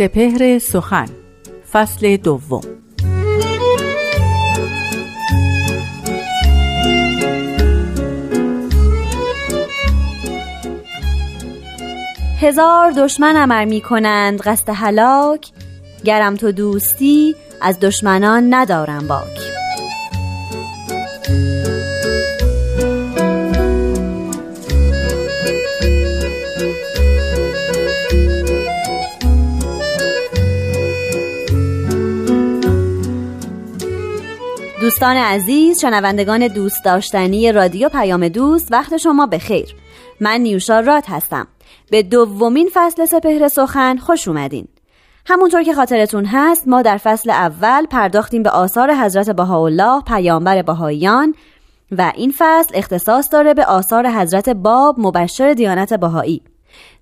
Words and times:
سپهر 0.00 0.58
سخن 0.58 1.06
فصل 1.72 2.16
دوم. 2.16 2.60
هزار 12.40 12.90
دشمن 12.90 13.36
امر 13.36 13.64
می 13.64 13.80
کنند 13.80 14.40
قصد 14.40 14.68
هلاک 14.68 15.48
گرم 16.04 16.36
تو 16.36 16.52
دوستی 16.52 17.34
از 17.60 17.80
دشمنان 17.80 18.54
ندارم 18.54 19.08
باک 19.08 19.50
دوستان 35.00 35.16
عزیز 35.16 35.80
شنوندگان 35.80 36.48
دوست 36.48 36.84
داشتنی 36.84 37.52
رادیو 37.52 37.88
پیام 37.88 38.28
دوست 38.28 38.72
وقت 38.72 38.96
شما 38.96 39.26
بخیر. 39.26 39.74
من 40.20 40.40
نیوشا 40.40 40.80
رات 40.80 41.10
هستم. 41.10 41.46
به 41.90 42.02
دومین 42.02 42.70
فصل 42.74 43.04
سپهر 43.04 43.48
سخن 43.48 43.96
خوش 43.96 44.28
اومدین. 44.28 44.68
همونطور 45.26 45.62
که 45.62 45.74
خاطرتون 45.74 46.24
هست 46.24 46.68
ما 46.68 46.82
در 46.82 46.96
فصل 46.96 47.30
اول 47.30 47.86
پرداختیم 47.86 48.42
به 48.42 48.50
آثار 48.50 48.94
حضرت 48.94 49.30
بهاءالله 49.30 50.02
پیامبر 50.02 50.62
بهاییان 50.62 51.34
و 51.92 52.12
این 52.16 52.34
فصل 52.38 52.70
اختصاص 52.74 53.28
داره 53.32 53.54
به 53.54 53.64
آثار 53.64 54.10
حضرت 54.10 54.48
باب 54.48 54.96
مبشر 54.98 55.52
دیانت 55.52 55.94
بهایی. 55.94 56.42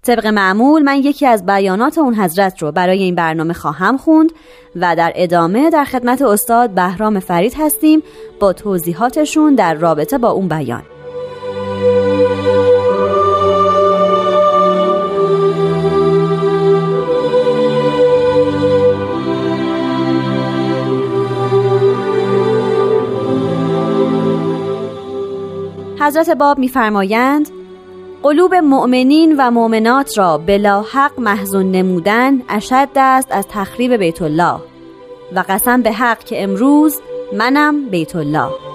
طبق 0.02 0.26
معمول 0.26 0.82
من 0.82 0.96
یکی 0.96 1.26
از 1.26 1.46
بیانات 1.46 1.98
اون 1.98 2.14
حضرت 2.14 2.62
رو 2.62 2.72
برای 2.72 3.02
این 3.02 3.14
برنامه 3.14 3.54
خواهم 3.54 3.96
خوند 3.96 4.32
و 4.76 4.96
در 4.96 5.12
ادامه 5.14 5.70
در 5.70 5.84
خدمت 5.84 6.22
استاد 6.22 6.70
بهرام 6.70 7.20
فرید 7.20 7.54
هستیم 7.58 8.02
با 8.40 8.52
توضیحاتشون 8.52 9.54
در 9.54 9.74
رابطه 9.74 10.18
با 10.18 10.30
اون 10.30 10.48
بیان. 10.48 10.82
حضرت 26.00 26.30
باب 26.30 26.58
میفرمایند 26.58 27.57
قلوب 28.22 28.54
مؤمنین 28.54 29.34
و 29.38 29.50
مؤمنات 29.50 30.18
را 30.18 30.38
بلا 30.38 30.82
حق 30.82 31.20
محزون 31.20 31.70
نمودن 31.70 32.42
اشد 32.48 32.88
است 32.96 33.28
از 33.30 33.46
تخریب 33.48 33.92
بیت 33.92 34.22
الله. 34.22 34.60
و 35.34 35.44
قسم 35.48 35.82
به 35.82 35.92
حق 35.92 36.18
که 36.18 36.42
امروز 36.42 37.00
منم 37.32 37.88
بیت 37.90 38.16
الله. 38.16 38.67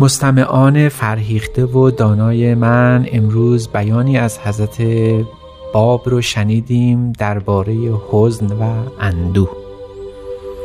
مستمعان 0.00 0.88
فرهیخته 0.88 1.64
و 1.64 1.90
دانای 1.90 2.54
من 2.54 3.06
امروز 3.12 3.68
بیانی 3.68 4.18
از 4.18 4.38
حضرت 4.38 4.82
باب 5.74 6.08
رو 6.08 6.20
شنیدیم 6.20 7.12
درباره 7.12 7.74
حزن 8.10 8.46
و 8.46 8.82
اندوه. 9.00 9.50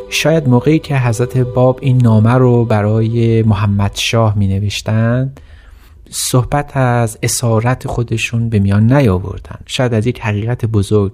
شاید 0.09 0.47
موقعی 0.47 0.79
که 0.79 0.97
حضرت 0.97 1.37
باب 1.37 1.79
این 1.81 1.97
نامه 1.97 2.33
رو 2.33 2.65
برای 2.65 3.43
محمد 3.43 3.91
شاه 3.95 4.37
می 4.37 4.47
نوشتند 4.47 5.39
صحبت 6.09 6.77
از 6.77 7.17
اسارت 7.23 7.87
خودشون 7.87 8.49
به 8.49 8.59
میان 8.59 8.93
نیاوردن 8.93 9.59
شاید 9.65 9.93
از 9.93 10.07
یک 10.07 10.21
حقیقت 10.21 10.65
بزرگ 10.65 11.11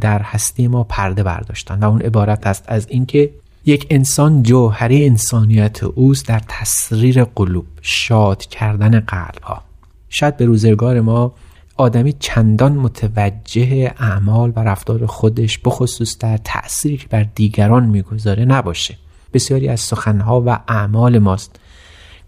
در 0.00 0.22
هستی 0.22 0.68
ما 0.68 0.84
پرده 0.84 1.22
برداشتن 1.22 1.78
و 1.78 1.88
اون 1.88 2.02
عبارت 2.02 2.46
است 2.46 2.64
از 2.66 2.86
اینکه 2.90 3.30
یک 3.68 3.86
انسان 3.90 4.42
جوهری 4.42 5.06
انسانیت 5.06 5.84
اوست 5.84 6.28
در 6.28 6.42
تسریر 6.48 7.24
قلوب 7.24 7.66
شاد 7.82 8.44
کردن 8.44 9.00
قلب 9.00 9.42
ها 9.42 9.62
شاید 10.08 10.36
به 10.36 10.44
روزگار 10.44 11.00
ما 11.00 11.34
آدمی 11.76 12.12
چندان 12.12 12.72
متوجه 12.72 13.94
اعمال 13.98 14.52
و 14.56 14.60
رفتار 14.60 15.06
خودش 15.06 15.58
بخصوص 15.64 16.18
در 16.18 16.36
تأثیری 16.36 16.96
که 16.96 17.06
بر 17.08 17.22
دیگران 17.22 17.86
می‌گذاره 17.86 18.44
نباشه. 18.44 18.96
بسیاری 19.32 19.68
از 19.68 19.80
سخنها 19.80 20.42
و 20.46 20.58
اعمال 20.68 21.18
ماست 21.18 21.60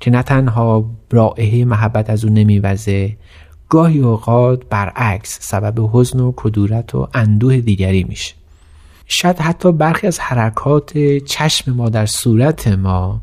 که 0.01 0.11
نه 0.11 0.23
تنها 0.23 0.91
رائحه 1.11 1.65
محبت 1.65 2.11
از 2.11 2.25
او 2.25 2.31
نمیوزه 2.31 3.17
گاهی 3.69 3.99
اوقات 3.99 4.63
برعکس 4.71 5.39
سبب 5.41 5.91
حزن 5.93 6.21
و 6.21 6.33
کدورت 6.37 6.95
و 6.95 7.09
اندوه 7.15 7.57
دیگری 7.57 8.05
میشه. 8.05 8.38
شاید 9.09 9.39
حتی 9.39 9.73
برخی 9.73 10.07
از 10.07 10.21
حرکات 10.21 10.99
چشم 11.19 11.73
ما 11.73 11.89
در 11.89 12.07
صورت 12.07 12.69
ما 12.69 13.21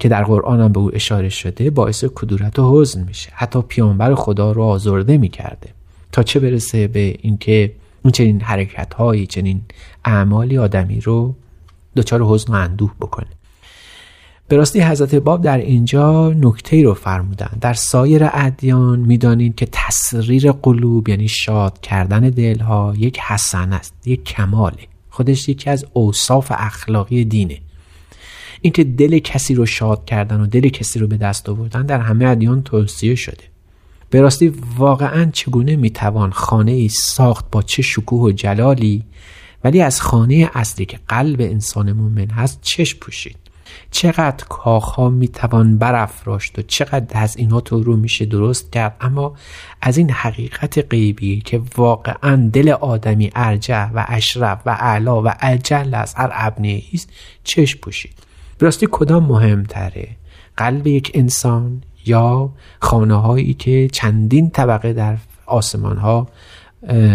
که 0.00 0.08
در 0.08 0.24
قرآن 0.24 0.60
هم 0.60 0.72
به 0.72 0.80
او 0.80 0.90
اشاره 0.94 1.28
شده 1.28 1.70
باعث 1.70 2.04
کدورت 2.14 2.58
و 2.58 2.80
حزن 2.80 3.04
میشه. 3.04 3.30
حتی 3.34 3.62
پیامبر 3.62 4.14
خدا 4.14 4.52
رو 4.52 4.62
آزرده 4.62 5.18
می‌کرده. 5.18 5.68
تا 6.12 6.22
چه 6.22 6.40
برسه 6.40 6.88
به 6.88 7.16
اینکه 7.22 7.72
اون 8.02 8.12
چنین 8.12 8.40
حرکت 8.40 8.94
هایی 8.94 9.26
چنین 9.26 9.62
اعمالی 10.04 10.58
آدمی 10.58 11.00
رو 11.00 11.34
دچار 11.96 12.22
حزن 12.22 12.52
و 12.52 12.56
اندوه 12.56 12.92
بکنه. 13.00 13.26
به 14.48 14.56
راستی 14.56 14.80
حضرت 14.80 15.14
باب 15.14 15.42
در 15.42 15.58
اینجا 15.58 16.30
نکته 16.30 16.82
رو 16.82 16.94
فرمودن. 16.94 17.50
در 17.60 17.74
سایر 17.74 18.28
ادیان 18.32 18.98
می‌دانید 18.98 19.54
که 19.54 19.68
تسریر 19.72 20.52
قلوب 20.52 21.08
یعنی 21.08 21.28
شاد 21.28 21.80
کردن 21.80 22.20
دلها 22.20 22.94
یک 22.98 23.20
حسن 23.20 23.72
است 23.72 23.94
یک 24.04 24.24
کماله. 24.24 24.89
خودش 25.10 25.48
یکی 25.48 25.70
از 25.70 25.86
اوصاف 25.92 26.52
اخلاقی 26.56 27.24
دینه. 27.24 27.58
اینکه 28.60 28.84
دل 28.84 29.18
کسی 29.18 29.54
رو 29.54 29.66
شاد 29.66 30.04
کردن 30.04 30.40
و 30.40 30.46
دل 30.46 30.68
کسی 30.68 30.98
رو 30.98 31.06
به 31.06 31.16
دست 31.16 31.48
آوردن 31.48 31.86
در 31.86 32.00
همه 32.00 32.24
ادیان 32.24 32.62
توصیه 32.62 33.14
شده. 33.14 33.44
به 34.10 34.20
راستی 34.20 34.52
واقعا 34.76 35.30
چگونه 35.32 35.76
می‌توان 35.76 36.30
خانه 36.30 36.72
ای 36.72 36.88
ساخت 36.88 37.44
با 37.50 37.62
چه 37.62 37.82
شکوه 37.82 38.20
و 38.20 38.32
جلالی 38.32 39.04
ولی 39.64 39.80
از 39.80 40.00
خانه 40.00 40.50
اصلی 40.54 40.84
که 40.84 40.98
قلب 41.08 41.40
انسان 41.40 41.92
مؤمن 41.92 42.30
هست 42.30 42.58
چشم 42.62 42.98
پوشید؟ 42.98 43.36
چقدر 43.90 44.44
کاخها 44.48 45.10
می‌توان 45.10 45.78
برافراشت 45.78 46.58
و 46.58 46.62
چقدر 46.62 47.22
از 47.22 47.36
اینا 47.36 47.60
تو 47.60 47.82
رو 47.82 47.96
میشه 47.96 48.24
درست 48.24 48.72
کرد. 48.72 48.96
اما 49.00 49.34
از 49.82 49.98
این 49.98 50.10
حقیقت 50.10 50.78
غیبی 50.90 51.40
که 51.40 51.62
واقعا 51.76 52.50
دل 52.52 52.68
آدمی 52.68 53.30
ارجع 53.34 53.84
و 53.94 54.04
اشرف 54.08 54.62
و 54.66 54.76
اعلا 54.80 55.22
و 55.22 55.34
اجل 55.40 55.94
از 55.94 56.14
هر 56.14 56.30
ابنه 56.32 56.82
است 56.94 57.10
چشم 57.44 57.78
پوشید. 57.78 58.14
براستی 58.58 58.88
کدام 58.90 59.24
مهمتره؟ 59.24 60.08
قلب 60.56 60.86
یک 60.86 61.10
انسان 61.14 61.82
یا 62.06 62.50
خانه 62.80 63.14
هایی 63.14 63.54
که 63.54 63.88
چندین 63.92 64.50
طبقه 64.50 64.92
در 64.92 65.16
آسمان 65.46 65.96
ها 65.96 66.28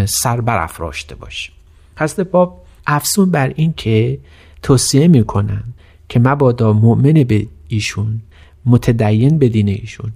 سر 0.05 0.41
برافراشته 0.41 1.15
باشه؟ 1.15 1.51
حضرت 1.97 2.27
باب 2.27 2.65
افسون 2.87 3.31
بر 3.31 3.53
این 3.55 3.73
که 3.77 4.19
توصیه 4.61 5.07
می‌کنن 5.07 5.63
که 6.09 6.19
مبادا 6.19 6.73
مؤمن 6.73 7.13
به 7.13 7.47
ایشون 7.67 8.21
متدین 8.65 9.37
به 9.37 9.49
دین 9.49 9.69
ایشون 9.69 10.11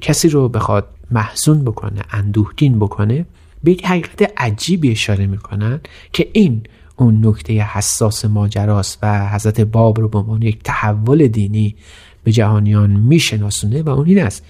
کسی 0.00 0.28
رو 0.28 0.48
بخواد 0.48 0.88
محزون 1.10 1.64
بکنه 1.64 2.00
اندوهگین 2.10 2.78
بکنه 2.78 3.26
به 3.64 3.72
یک 3.72 3.86
حقیقت 3.86 4.32
عجیبی 4.36 4.90
اشاره 4.90 5.26
می‌کنن 5.26 5.80
که 6.12 6.28
این 6.32 6.62
اون 6.96 7.26
نکته 7.26 7.52
حساس 7.62 8.24
ماجراست 8.24 8.98
و 9.02 9.28
حضرت 9.28 9.60
باب 9.60 10.00
رو 10.00 10.08
به 10.08 10.18
عنوان 10.18 10.42
یک 10.42 10.58
تحول 10.64 11.28
دینی 11.28 11.76
به 12.24 12.32
جهانیان 12.32 12.90
میشناسونه 12.90 13.82
و 13.82 13.88
اون 13.88 14.06
این 14.06 14.22
است 14.22 14.44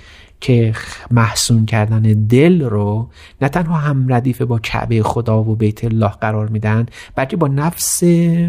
که 0.44 0.74
محسون 1.10 1.66
کردن 1.66 2.02
دل 2.02 2.62
رو 2.62 3.08
نه 3.42 3.48
تنها 3.48 3.74
هم 3.74 4.14
ردیف 4.14 4.42
با 4.42 4.58
کعبه 4.58 5.02
خدا 5.02 5.42
و 5.42 5.56
بیت 5.56 5.84
الله 5.84 6.08
قرار 6.08 6.48
میدن 6.48 6.86
بلکه 7.14 7.36
با 7.36 7.48
نفس 7.48 8.02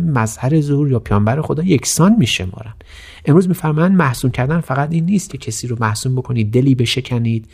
مظهر 0.04 0.62
ظهور 0.62 0.92
یا 0.92 1.00
پیانبر 1.00 1.42
خدا 1.42 1.64
یکسان 1.64 2.16
میشمارن. 2.20 2.74
امروز 3.26 3.48
میفرمایند 3.48 3.98
محسون 3.98 4.32
کردن 4.32 4.60
فقط 4.60 4.92
این 4.92 5.06
نیست 5.06 5.30
که 5.30 5.38
کسی 5.38 5.68
رو 5.68 5.78
محسون 5.80 6.16
بکنید 6.16 6.52
دلی 6.52 6.76
بشکنید 6.76 7.48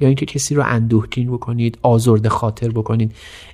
یا 0.00 0.08
اینکه 0.08 0.26
کسی 0.26 0.54
رو 0.54 0.62
اندوهگین 0.66 1.32
بکنید 1.32 1.78
آزرده 1.82 2.28
خاطر 2.28 2.68
بکنید. 2.68 3.12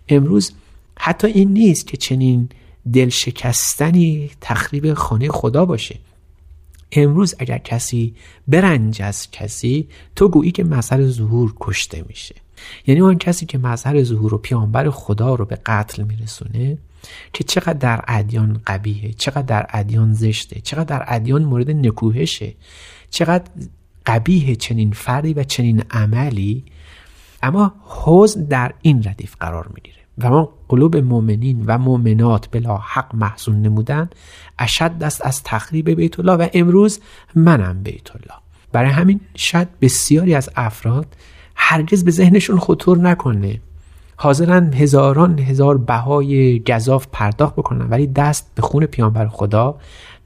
امروز 0.09 0.53
حتی 0.99 1.27
این 1.27 1.53
نیست 1.53 1.87
که 1.87 1.97
چنین 1.97 2.49
دل 2.93 3.09
شکستنی 3.09 4.31
تخریب 4.41 4.95
خانه 4.95 5.29
خدا 5.29 5.65
باشه. 5.65 5.97
امروز 6.93 7.35
اگر 7.39 7.59
کسی 7.59 8.15
برنج 8.49 9.03
از 9.03 9.31
کسی 9.31 9.89
تو 10.17 10.29
گویی 10.29 10.51
که 10.51 10.65
مظهر 10.65 11.07
ظهور 11.07 11.55
کشته 11.61 12.05
میشه. 12.09 12.35
یعنی 12.87 13.01
اون 13.01 13.19
کسی 13.19 13.47
که 13.47 13.59
مظهر 13.59 14.03
ظهور 14.03 14.35
و 14.35 14.39
پیانبر 14.39 14.91
خدا 14.91 15.35
رو 15.35 15.45
به 15.45 15.59
قتل 15.67 16.03
میرسونه 16.03 16.79
که 17.33 17.45
چقدر 17.45 17.73
در 17.73 18.05
ادیان 18.09 18.61
قبیهه 18.67 19.13
چقدر 19.13 19.43
در 19.43 19.67
ادیان 19.71 20.15
زشته 20.15 20.61
چقدر 20.61 20.99
در 20.99 21.05
ادیان 21.09 21.45
مورد 21.45 21.71
نکوهشه 21.71 22.55
چقدر 23.11 23.45
قبیه 24.07 24.57
چنین 24.57 24.93
فردی 24.93 25.35
و 25.35 25.45
چنین 25.45 25.83
عملی 25.91 26.65
اما 27.43 27.75
حزن 28.05 28.45
در 28.45 28.75
این 28.83 29.03
ردیف 29.05 29.37
قرار 29.41 29.71
می‌گیره. 29.75 30.02
و 30.19 30.31
ما 30.31 30.49
قلوب 30.69 30.97
مؤمنین 30.97 31.65
و 31.67 31.79
مؤمنات 31.79 32.49
بلا 32.51 32.77
حق 32.77 33.15
محزون 33.15 33.63
نمودن 33.63 34.11
اشد 34.59 34.99
دست 34.99 35.27
از 35.27 35.43
تخریب 35.43 35.91
بیت 35.91 36.21
الله 36.21 36.33
و 36.33 36.49
امروز 36.55 37.01
منم 37.35 37.83
بیت 37.83 38.17
الله. 38.17 38.41
برای 38.73 38.91
همین 38.91 39.21
شاید 39.35 39.69
بسیاری 39.81 40.35
از 40.35 40.51
افراد 40.57 41.07
هرگز 41.55 42.05
به 42.05 42.11
ذهنشون 42.11 42.59
خطور 42.59 42.99
نکنه. 42.99 43.61
حاضرن 44.17 44.73
هزاران 44.73 45.39
هزار 45.39 45.79
بهای 45.79 46.59
گذاف 46.59 47.07
پرداخت 47.13 47.55
بکنن 47.55 47.87
ولی 47.91 48.07
دست 48.07 48.51
به 48.55 48.63
خون 48.63 48.87
پیانبر 48.87 49.29
خدا 49.29 49.79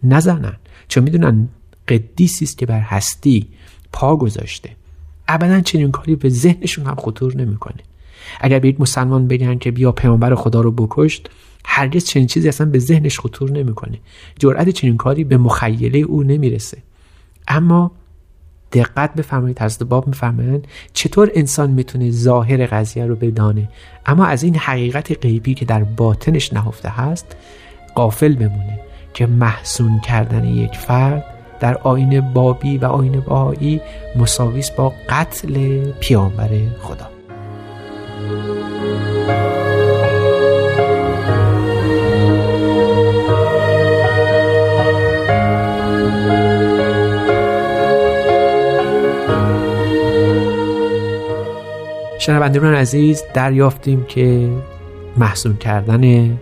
نزنن. 0.02 0.56
چون 0.88 1.02
می‌دونن 1.02 1.48
قدیسی 1.88 2.44
است 2.44 2.58
که 2.58 2.66
بر 2.66 2.80
هستی 2.80 3.48
پا 3.92 4.16
گذاشته. 4.16 4.70
ابدا 5.28 5.60
چنین 5.60 5.90
کاری 5.90 6.16
به 6.16 6.28
ذهنشون 6.28 6.86
هم 6.86 6.94
خطور 6.94 7.36
نمی‌کنه. 7.36 7.82
اگر 8.40 8.58
به 8.58 8.68
یک 8.68 8.80
مسلمان 8.80 9.28
بگن 9.28 9.58
که 9.58 9.70
بیا 9.70 9.92
پیامبر 9.92 10.34
خدا 10.34 10.60
رو 10.60 10.72
بکشت 10.72 11.30
هرگز 11.64 12.04
چنین 12.04 12.26
چیزی 12.26 12.48
اصلا 12.48 12.66
به 12.66 12.78
ذهنش 12.78 13.20
خطور 13.20 13.50
نمی‌کنه. 13.50 13.98
جرأت 14.38 14.68
چنین 14.68 14.96
کاری 14.96 15.24
به 15.24 15.36
مخیله 15.36 15.98
او 15.98 16.22
نمی‌رسه. 16.22 16.78
اما 17.48 17.90
دقت 18.72 19.14
بفرمایید 19.14 19.62
حضرت 19.62 19.82
باب 19.82 20.06
میفرمایند 20.06 20.66
چطور 20.92 21.30
انسان 21.34 21.70
می‌تونه 21.70 22.10
ظاهر 22.10 22.66
قضیه 22.66 23.06
رو 23.06 23.16
بدانه؟ 23.16 23.68
اما 24.06 24.26
از 24.26 24.42
این 24.42 24.56
حقیقت 24.56 25.18
غیبی 25.18 25.54
که 25.54 25.64
در 25.64 25.84
باطنش 25.84 26.52
نهفته 26.52 26.88
هست 26.88 27.36
قافل 27.94 28.34
بمونه 28.34 28.80
که 29.14 29.26
محسون 29.26 30.00
کردن 30.00 30.44
یک 30.44 30.72
فرد 30.72 31.24
در 31.60 31.78
آین 31.78 32.20
بابی 32.20 32.78
و 32.78 32.84
آین 32.84 33.20
باهایی 33.20 33.80
مساویس 34.16 34.70
با 34.70 34.92
قتل 35.08 35.84
پیامبر 36.00 36.50
خدا. 36.80 37.15
شنوندگان 52.26 52.74
عزیز 52.74 53.22
دریافتیم 53.34 54.04
که 54.04 54.52
محسون 55.16 55.56
کردن 55.56 56.36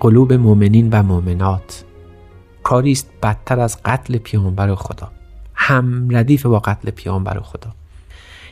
قلوب 0.00 0.32
مؤمنین 0.32 0.90
و 0.90 1.02
مؤمنات 1.02 1.84
کاری 2.62 2.92
است 2.92 3.10
بدتر 3.22 3.60
از 3.60 3.82
قتل 3.84 4.18
پیامبر 4.18 4.74
خدا. 4.74 5.10
هم 5.54 6.08
ردیف 6.16 6.46
با 6.46 6.58
قتل 6.58 6.90
پیامبر 6.90 7.40
خدا. 7.40 7.74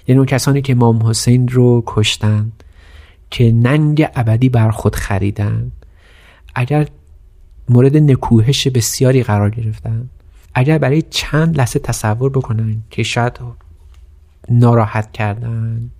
یعنی 0.07 0.19
اون 0.19 0.27
کسانی 0.27 0.63
که 0.63 0.73
امام 0.73 1.07
حسین 1.07 1.49
رو 1.49 1.83
کشتن 1.87 2.53
که 3.31 3.53
ننگ 3.53 4.09
ابدی 4.15 4.49
بر 4.49 4.71
خود 4.71 4.97
خریدن 4.97 5.73
اگر 6.55 6.89
مورد 7.69 7.97
نکوهش 7.97 8.69
بسیاری 8.69 9.23
قرار 9.23 9.51
گرفتن 9.51 10.09
اگر 10.55 10.79
برای 10.79 11.03
چند 11.03 11.59
لحظه 11.59 11.79
تصور 11.79 12.31
بکنن 12.31 12.83
که 12.91 13.03
شاید 13.03 13.41
ناراحت 14.51 15.13
کردن. 15.13 15.91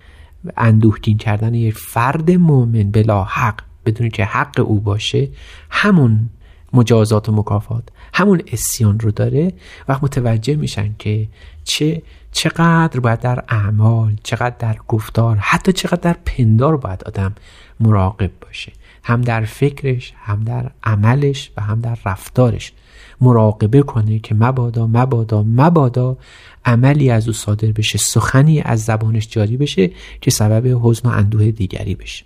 اندوهگین 0.57 1.17
کردن 1.17 1.53
یک 1.53 1.77
فرد 1.77 2.31
مؤمن 2.31 2.91
بلا 2.91 3.23
حق 3.23 3.61
بدون 3.85 4.09
که 4.09 4.25
حق 4.25 4.59
او 4.59 4.79
باشه 4.79 5.27
همون 5.69 6.29
مجازات 6.73 7.29
و 7.29 7.31
مکافات 7.31 7.83
همون 8.13 8.41
اسیان 8.51 8.99
رو 8.99 9.11
داره 9.11 9.53
و 9.87 9.99
متوجه 10.01 10.55
میشن 10.55 10.95
که 10.99 11.27
چه 11.63 12.01
چقدر 12.31 12.99
باید 12.99 13.19
در 13.19 13.43
اعمال 13.49 14.15
چقدر 14.23 14.55
در 14.59 14.77
گفتار 14.87 15.37
حتی 15.37 15.71
چقدر 15.73 15.99
در 16.01 16.15
پندار 16.25 16.77
باید 16.77 17.03
آدم 17.03 17.35
مراقب 17.79 18.31
باشه. 18.41 18.71
هم 19.03 19.21
در 19.21 19.45
فکرش 19.45 20.13
هم 20.17 20.43
در 20.43 20.71
عملش 20.83 21.51
و 21.57 21.61
هم 21.61 21.81
در 21.81 21.97
رفتارش. 22.05 22.73
مراقبه 23.21 23.81
کنه 23.81 24.19
که 24.19 24.35
مبادا 24.35 24.87
مبادا 24.87 25.43
مبادا 25.43 26.17
عملی 26.65 27.09
از 27.09 27.27
او 27.27 27.33
صادر 27.33 27.71
بشه 27.71 27.97
سخنی 27.97 28.61
از 28.61 28.85
زبانش 28.85 29.27
جاری 29.29 29.57
بشه 29.57 29.91
که 30.21 30.31
سبب 30.31 30.79
حزن 30.83 31.09
و 31.09 31.11
اندوه 31.11 31.51
دیگری 31.51 31.95
بشه. 31.95 32.25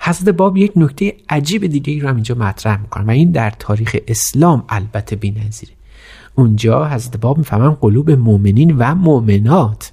حضرت 0.00 0.28
باب 0.28 0.56
یک 0.56 0.72
نکته 0.76 1.14
عجیب 1.28 1.66
دیگه 1.66 1.92
ای 1.92 2.00
رو 2.00 2.08
هم 2.08 2.14
اینجا 2.14 2.34
مطرح 2.34 2.80
می‌کنه 2.80 3.04
و 3.04 3.10
این 3.10 3.30
در 3.30 3.50
تاریخ 3.50 3.96
اسلام 4.08 4.64
البته 4.68 5.32
نظیره 5.46 5.72
اونجا 6.34 6.88
حضرت 6.88 7.16
باب 7.16 7.38
می‌فهمن 7.38 7.70
قلوب 7.70 8.10
مؤمنین 8.10 8.76
و 8.78 8.94
مؤمنات 8.94 9.92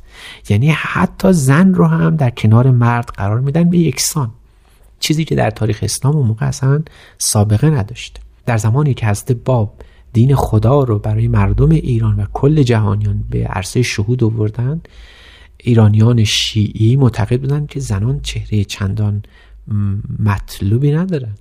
یعنی 0.49 0.69
حتی 0.69 1.33
زن 1.33 1.73
رو 1.73 1.85
هم 1.85 2.15
در 2.15 2.29
کنار 2.29 2.71
مرد 2.71 3.05
قرار 3.05 3.39
میدن 3.39 3.69
به 3.69 3.77
یکسان. 3.77 4.31
چیزی 4.99 5.25
که 5.25 5.35
در 5.35 5.49
تاریخ 5.49 5.79
اسلام 5.81 6.15
اون 6.15 6.27
موقع 6.27 6.45
اصلا 6.45 6.81
سابقه 7.17 7.69
نداشته 7.69 8.19
در 8.45 8.57
زمانی 8.57 8.93
که 8.93 9.07
حضرت 9.07 9.31
باب 9.31 9.73
دین 10.13 10.35
خدا 10.35 10.83
رو 10.83 10.99
برای 10.99 11.27
مردم 11.27 11.69
ایران 11.69 12.19
و 12.19 12.25
کل 12.33 12.63
جهانیان 12.63 13.23
به 13.29 13.47
عرصه 13.47 13.81
شهود 13.81 14.23
آوردن 14.23 14.81
ایرانیان 15.57 16.23
شیعی 16.23 16.95
معتقد 16.95 17.41
بودند 17.41 17.67
که 17.67 17.79
زنان 17.79 18.19
چهره 18.19 18.63
چندان 18.63 19.23
مطلوبی 20.19 20.91
ندارن. 20.91 21.35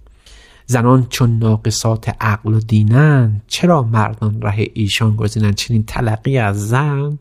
زنان 0.66 1.06
چون 1.08 1.38
ناقصات 1.38 2.08
عقل 2.20 2.54
و 2.54 2.60
دینن 2.60 3.40
چرا 3.48 3.82
مردان 3.82 4.42
ره 4.42 4.66
ایشان 4.74 5.16
گزینن؟ 5.16 5.52
چنین 5.52 5.84
تلقی 5.84 6.38
از 6.38 6.68
زن 6.68 7.18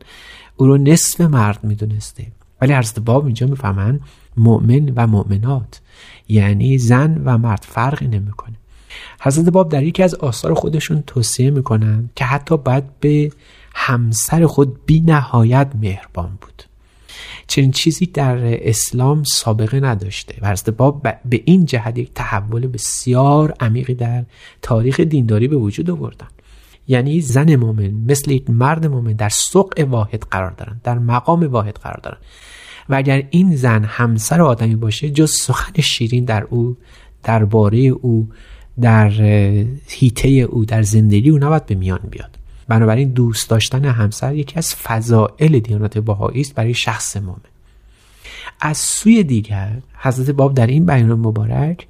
او 0.56 0.66
رو 0.66 0.78
نصف 0.78 1.20
مرد 1.20 1.64
می‌دونسته. 1.64 2.26
ولی 2.60 2.72
حضرت 2.72 2.98
باب 2.98 3.24
اینجا 3.24 3.46
می‌فهمن 3.46 4.00
مؤمن 4.36 4.92
و 4.96 5.06
مؤمنات 5.06 5.80
یعنی 6.28 6.78
زن 6.78 7.22
و 7.24 7.38
مرد 7.38 7.64
فرقی 7.68 8.08
نمی‌کنه. 8.08 8.56
حضرت 9.20 9.48
باب 9.48 9.68
در 9.68 9.82
یکی 9.82 10.02
از 10.02 10.14
آثار 10.14 10.54
خودشون 10.54 11.02
توصیه 11.06 11.50
می‌کنن 11.50 12.10
که 12.16 12.24
حتی 12.24 12.56
باید 12.56 13.00
به 13.00 13.32
همسر 13.74 14.46
خود 14.46 14.86
بی 14.86 15.00
نهایت 15.00 15.68
مهربان 15.80 16.38
بود. 16.40 16.62
چنین 17.46 17.70
چیزی 17.70 18.06
در 18.06 18.68
اسلام 18.68 19.24
سابقه 19.24 19.80
نداشته 19.80 20.34
و 20.42 20.50
حضرت 20.50 20.70
باب 20.70 21.02
به 21.24 21.42
این 21.44 21.64
جهت 21.64 21.98
یک 21.98 22.10
تحول 22.14 22.66
بسیار 22.66 23.54
عمیقی 23.60 23.94
در 23.94 24.24
تاریخ 24.62 25.00
دینداری 25.00 25.48
به 25.48 25.56
وجود 25.56 25.90
آوردن. 25.90 26.28
یعنی 26.88 27.20
زن 27.20 27.56
مؤمن 27.56 27.90
مثل 28.08 28.30
یک 28.30 28.50
مرد 28.50 28.86
مؤمن 28.86 29.12
در 29.12 29.28
سوق 29.28 29.86
واحد 29.88 30.22
قرار 30.30 30.50
دارن 30.50 30.80
در 30.84 30.98
مقام 30.98 31.42
واحد 31.42 31.76
قرار 31.76 32.00
دارن. 32.02 32.18
و 32.88 32.94
اگر 32.94 33.22
این 33.30 33.56
زن 33.56 33.84
همسر 33.84 34.42
آدمی 34.42 34.76
باشه 34.76 35.10
جز 35.10 35.30
سخن 35.30 35.82
شیرین 35.82 36.24
در 36.24 36.42
او 36.50 36.76
درباره 37.22 37.78
او 37.78 38.28
در 38.80 39.10
هیته 39.88 40.28
او 40.28 40.64
در 40.64 40.82
زندگی 40.82 41.30
او 41.30 41.38
نباید 41.38 41.66
به 41.66 41.74
میان 41.74 42.00
بیاد. 42.10 42.38
بنابراین 42.68 43.08
دوست 43.08 43.50
داشتن 43.50 43.84
همسر 43.84 44.34
یکی 44.34 44.56
از 44.56 44.74
فضائل 44.74 45.58
دیانت 45.58 45.98
بهایی 45.98 46.40
است 46.40 46.54
برای 46.54 46.74
شخص 46.74 47.16
مؤمن 47.16 47.50
از 48.60 48.78
سوی 48.78 49.24
دیگر 49.24 49.72
حضرت 49.98 50.30
باب 50.30 50.54
در 50.54 50.66
این 50.66 50.86
بیان 50.86 51.12
مبارک 51.12 51.86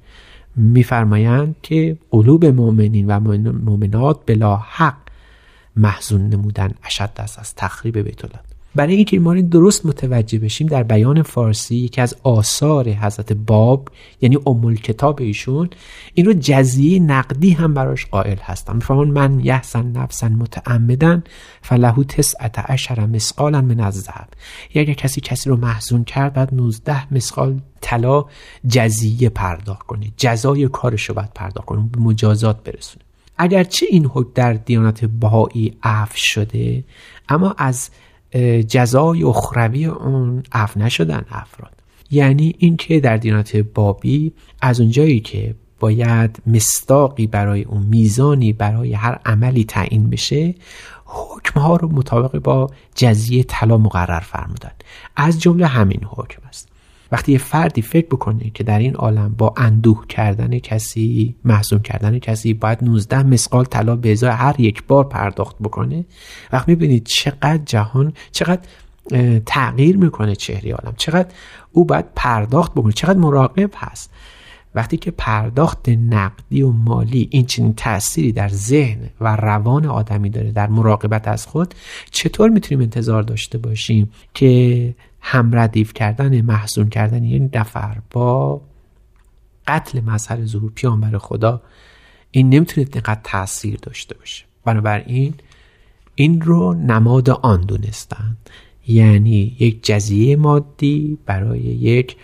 میفرمایند 0.55 1.55
که 1.63 1.97
قلوب 2.11 2.45
مؤمنین 2.45 3.07
و 3.07 3.19
مؤمنات 3.51 4.19
بلا 4.25 4.55
حق 4.55 4.97
محزون 5.75 6.29
نمودن 6.29 6.71
اشد 6.83 7.09
است 7.17 7.39
از 7.39 7.55
تخریب 7.55 7.97
بیت 7.97 8.25
الله. 8.25 8.39
برای 8.75 8.95
اینکه 8.95 9.19
ما 9.19 9.41
درست 9.41 9.85
متوجه 9.85 10.39
بشیم 10.39 10.67
در 10.67 10.83
بیان 10.83 11.21
فارسی 11.21 11.75
یکی 11.75 12.01
از 12.01 12.15
آثار 12.23 12.89
حضرت 12.89 13.33
باب 13.33 13.89
یعنی 14.21 14.37
ام 14.45 14.75
کتاب 14.75 15.21
ایشون 15.21 15.69
این 16.13 16.25
رو 16.25 16.33
جزیه 16.33 16.99
نقدی 16.99 17.51
هم 17.51 17.73
براش 17.73 18.05
قائل 18.05 18.37
هستم 18.37 18.75
میفهمون 18.75 19.07
من 19.07 19.39
یحسن 19.39 19.91
نفسن 19.91 20.31
متعمدن 20.31 21.23
فلهو 21.61 22.03
تسعت 22.03 22.59
عشر 22.59 23.05
مسقالا 23.05 23.61
من 23.61 23.79
از 23.79 24.01
ذهب 24.01 24.27
یا 24.73 24.81
اگر 24.81 24.93
کسی 24.93 25.21
کسی 25.21 25.49
رو 25.49 25.55
محزون 25.57 26.03
کرد 26.03 26.33
بعد 26.33 26.53
19 26.53 27.13
مسقال 27.13 27.59
طلا 27.81 28.25
جزیه 28.67 29.29
پرداخت 29.29 29.87
کنه 29.87 30.11
جزای 30.17 30.67
کارش 30.67 31.09
رو 31.09 31.15
باید 31.15 31.33
پرداخت 31.35 31.67
کنه 31.67 31.89
به 31.91 31.99
مجازات 31.99 32.63
برسونه. 32.63 33.05
اگرچه 33.37 33.85
این 33.89 34.05
حکم 34.05 34.29
در 34.35 34.53
دیانت 34.53 35.05
بهایی 35.05 35.77
عفو 35.83 36.17
شده 36.17 36.83
اما 37.29 37.55
از 37.57 37.89
جزای 38.67 39.23
اخروی 39.23 39.85
اون 39.85 40.43
عفو 40.51 40.79
نشدن 40.79 41.25
افراد. 41.29 41.71
یعنی 42.11 42.55
اینکه 42.57 42.99
در 42.99 43.17
دینات 43.17 43.57
بابی 43.57 44.31
از 44.61 44.79
اونجایی 44.79 45.19
که 45.19 45.55
باید 45.79 46.41
مستاقی 46.47 47.27
برای 47.27 47.63
اون 47.63 47.83
میزانی 47.83 48.53
برای 48.53 48.93
هر 48.93 49.19
عملی 49.25 49.63
تعیین 49.63 50.09
بشه 50.09 50.55
حکمها 51.05 51.75
رو 51.75 51.91
مطابق 51.91 52.39
با 52.39 52.69
جزیه 52.95 53.43
طلا 53.43 53.77
مقرر 53.77 54.19
فرمودن. 54.19 54.71
از 55.15 55.41
جمله 55.41 55.67
همین 55.67 56.01
حکم 56.03 56.41
است. 56.47 56.70
وقتی 57.11 57.31
یه 57.31 57.37
فردی 57.37 57.81
فکر 57.81 58.07
بکنه 58.07 58.49
که 58.49 58.63
در 58.63 58.79
این 58.79 58.95
عالم 58.95 59.35
با 59.37 59.53
اندوه 59.57 60.07
کردن 60.07 60.59
کسی 60.59 61.35
محزون 61.45 61.79
کردن 61.79 62.19
کسی 62.19 62.53
باید 62.53 62.83
19 62.83 63.23
مسقال 63.23 63.65
طلا 63.65 63.95
به 63.95 64.11
ازای 64.11 64.29
هر 64.31 64.55
یک 64.59 64.83
بار 64.83 65.03
پرداخت 65.03 65.55
بکنه 65.59 66.05
وقت 66.51 66.67
می‌بینید 66.67 67.05
چقدر 67.05 67.59
جهان 67.65 68.13
چقدر 68.31 68.61
تغییر 69.45 69.97
می‌کنه 69.97 70.35
چهره 70.35 70.71
عالم 70.73 70.93
چقدر 70.97 71.29
او 71.71 71.85
باید 71.85 72.05
پرداخت 72.15 72.71
بکنه 72.73 72.91
چقدر 72.91 73.19
مراقب 73.19 73.71
هست. 73.75 74.11
وقتی 74.75 74.97
که 74.97 75.11
پرداخت 75.11 75.89
نقدی 75.89 76.61
و 76.61 76.71
مالی 76.71 77.27
این 77.31 77.45
چنین 77.45 77.73
تأثیری 77.73 78.31
در 78.31 78.49
ذهن 78.49 79.09
و 79.21 79.35
روان 79.35 79.85
آدمی 79.85 80.29
داره 80.29 80.51
در 80.51 80.67
مراقبت 80.67 81.27
از 81.27 81.47
خود 81.47 81.73
چطور 82.11 82.49
می‌تونیم 82.49 82.81
انتظار 82.81 83.23
داشته 83.23 83.57
باشیم 83.57 84.11
که 84.33 84.93
هم 85.21 85.55
ردیف 85.55 85.93
کردن 85.93 86.41
محزون 86.41 86.89
کردن 86.89 87.23
یه 87.23 87.49
نفر 87.53 87.97
با 88.11 88.61
قتل 89.67 89.99
مظهر 89.99 90.45
ظهور 90.45 90.71
پیامبر 90.75 91.17
خدا 91.17 91.61
این 92.31 92.49
نمی‌تونه 92.49 92.87
اینقدر 92.93 93.21
تاثیر 93.23 93.79
داشته 93.81 94.17
باشه. 94.17 94.45
بنابراین 94.65 95.33
این 96.15 96.41
رو 96.41 96.73
نماد 96.73 97.29
آن 97.29 97.61
دونستن. 97.61 98.37
یعنی 98.87 99.55
یک 99.59 99.83
جزیه 99.83 100.35
مادی 100.35 101.17
برای 101.25 101.59
یک 101.59 102.17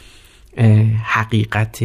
حقیقت 1.03 1.83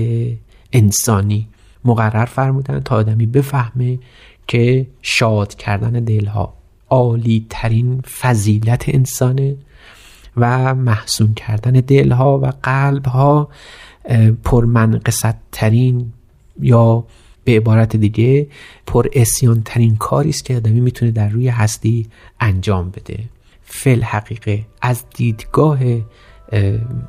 انسانی 0.72 1.48
مقرر 1.84 2.24
فرمودن 2.24 2.80
تا 2.80 2.96
آدمی 2.96 3.26
بفهمه 3.26 3.98
که 4.48 4.86
شاد 5.02 5.54
کردن 5.54 5.92
دلها 5.92 6.54
عالی 6.88 7.46
ترین 7.50 8.00
فضیلت 8.00 8.84
انسانه. 8.88 9.56
و 10.36 10.74
محسون 10.74 11.34
کردن 11.34 11.72
دلها 11.72 12.38
و 12.38 12.46
قلبها 12.62 13.48
پرمنقصت 14.44 15.34
ترین 15.52 16.12
یا 16.60 17.04
به 17.44 17.56
عبارت 17.56 17.96
دیگه 17.96 18.46
پر 18.86 19.06
اسیان 19.12 19.62
ترین 19.64 19.96
کاری 19.96 20.30
است 20.30 20.44
که 20.44 20.56
آدمی 20.56 20.80
می‌تونه 20.80 21.10
در 21.10 21.28
روی 21.28 21.48
هستی 21.48 22.06
انجام 22.40 22.90
بده. 22.90 23.18
فل 23.64 24.02
حقیقه 24.02 24.64
از 24.82 25.04
دیدگاه 25.14 25.78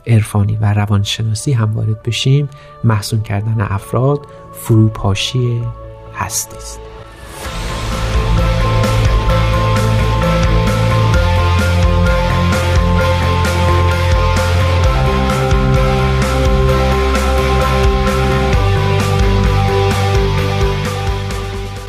عرفانی 0.08 0.58
و 0.62 0.74
روانشناسی 0.74 1.54
هم 1.54 1.74
وارد 1.74 2.04
بشیم 2.04 2.50
محسون 2.84 3.22
کردن 3.22 3.56
افراد 3.60 4.28
فروپاشی 4.54 5.62
هستی 6.16 6.58
است. 6.58 6.80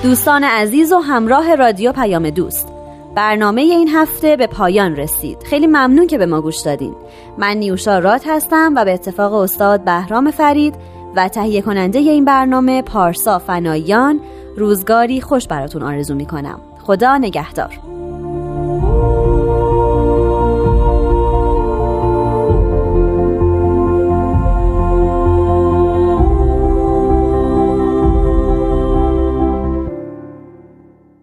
دوستان 0.04 0.44
عزیز 0.44 0.92
و 0.92 0.98
همراه 0.98 1.54
رادیو 1.54 1.92
پیام 1.92 2.30
دوست. 2.30 2.68
برنامه 3.14 3.60
این 3.60 3.88
هفته 3.88 4.36
به 4.36 4.46
پایان 4.46 4.96
رسید. 4.96 5.42
خیلی 5.42 5.66
ممنون 5.66 6.06
که 6.06 6.18
به 6.18 6.26
ما 6.26 6.40
گوش 6.40 6.60
دادین. 6.60 6.94
من 7.38 7.56
نیوشا 7.56 7.98
رات 7.98 8.22
هستم 8.26 8.72
و 8.76 8.84
به 8.84 8.92
اتفاق 8.92 9.32
استاد 9.32 9.84
بهرام 9.84 10.30
فرید 10.30 10.74
و 11.16 11.28
تهیه 11.28 11.62
کننده 11.62 11.98
این 11.98 12.24
برنامه 12.24 12.82
پارسا 12.82 13.38
فنایان 13.38 14.20
روزگاری 14.56 15.20
خوش 15.20 15.46
براتون 15.46 15.82
آرزو 15.82 16.14
می 16.14 16.26
کنم 16.26 16.60
خدا 16.82 17.18
نگهدار. 17.18 17.93